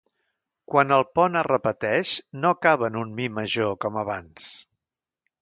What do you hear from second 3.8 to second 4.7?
com abans.